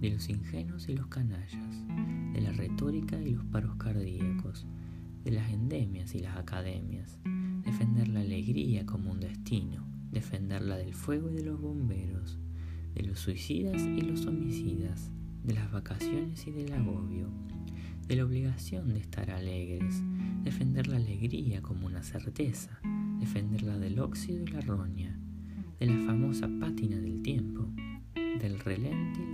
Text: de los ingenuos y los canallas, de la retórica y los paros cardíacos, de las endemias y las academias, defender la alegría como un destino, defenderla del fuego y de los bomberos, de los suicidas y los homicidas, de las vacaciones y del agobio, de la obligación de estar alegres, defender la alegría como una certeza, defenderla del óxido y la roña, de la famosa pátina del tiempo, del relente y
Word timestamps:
de 0.00 0.10
los 0.10 0.28
ingenuos 0.28 0.88
y 0.88 0.94
los 0.94 1.06
canallas, 1.06 1.84
de 2.32 2.40
la 2.40 2.52
retórica 2.52 3.20
y 3.20 3.30
los 3.30 3.44
paros 3.44 3.76
cardíacos, 3.76 4.66
de 5.24 5.30
las 5.30 5.50
endemias 5.50 6.14
y 6.14 6.20
las 6.20 6.36
academias, 6.36 7.18
defender 7.64 8.08
la 8.08 8.20
alegría 8.20 8.84
como 8.84 9.12
un 9.12 9.20
destino, 9.20 9.86
defenderla 10.10 10.76
del 10.76 10.94
fuego 10.94 11.30
y 11.30 11.34
de 11.34 11.44
los 11.44 11.60
bomberos, 11.60 12.38
de 12.94 13.02
los 13.02 13.18
suicidas 13.18 13.82
y 13.82 14.00
los 14.02 14.26
homicidas, 14.26 15.10
de 15.42 15.54
las 15.54 15.70
vacaciones 15.72 16.46
y 16.46 16.52
del 16.52 16.72
agobio, 16.72 17.28
de 18.06 18.16
la 18.16 18.24
obligación 18.24 18.92
de 18.92 19.00
estar 19.00 19.30
alegres, 19.30 20.02
defender 20.42 20.86
la 20.86 20.96
alegría 20.96 21.62
como 21.62 21.86
una 21.86 22.02
certeza, 22.02 22.78
defenderla 23.18 23.78
del 23.78 23.98
óxido 23.98 24.44
y 24.44 24.46
la 24.48 24.60
roña, 24.60 25.18
de 25.80 25.86
la 25.86 26.06
famosa 26.06 26.48
pátina 26.60 26.98
del 26.98 27.22
tiempo, 27.22 27.68
del 28.14 28.58
relente 28.60 29.20
y 29.20 29.33